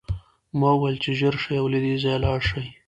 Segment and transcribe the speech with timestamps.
[0.59, 2.65] ما وویل چې ژر شئ او له دې ځایه لاړ شئ